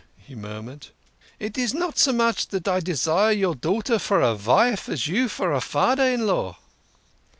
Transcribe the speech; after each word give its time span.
he 0.17 0.33
mur 0.33 0.63
mured." 0.63 0.87
It 1.39 1.59
is 1.59 1.75
not 1.75 1.99
so 1.99 2.11
much 2.11 2.47
dat 2.47 2.67
I 2.67 2.79
desire 2.79 3.31
your 3.33 3.53
daughter 3.53 3.99
for 3.99 4.19
a 4.19 4.33
vife 4.33 4.89
as 4.89 5.05
you 5.05 5.29
for 5.29 5.53
a 5.53 5.61
fader 5.61 6.01
in 6.01 6.25
law." 6.25 6.57